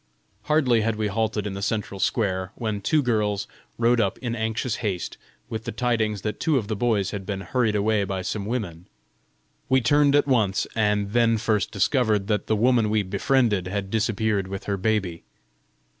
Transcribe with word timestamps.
Hardly 0.45 0.81
had 0.81 0.95
we 0.95 1.09
halted 1.09 1.45
in 1.45 1.53
the 1.53 1.61
central 1.61 1.99
square, 1.99 2.51
when 2.55 2.81
two 2.81 3.03
girls 3.03 3.45
rode 3.77 4.01
up 4.01 4.17
in 4.17 4.35
anxious 4.35 4.77
haste, 4.77 5.15
with 5.47 5.65
the 5.65 5.71
tidings 5.71 6.23
that 6.23 6.39
two 6.39 6.57
of 6.57 6.67
the 6.67 6.75
boys 6.75 7.11
had 7.11 7.23
been 7.23 7.41
hurried 7.41 7.75
away 7.75 8.03
by 8.03 8.23
some 8.23 8.47
women. 8.47 8.87
We 9.69 9.79
turned 9.79 10.15
at 10.15 10.25
once, 10.25 10.65
and 10.73 11.11
then 11.11 11.37
first 11.37 11.71
discovered 11.71 12.25
that 12.25 12.47
the 12.47 12.55
woman 12.55 12.89
we 12.89 13.03
befriended 13.03 13.67
had 13.67 13.91
disappeared 13.91 14.47
with 14.47 14.63
her 14.63 14.75
baby. 14.75 15.21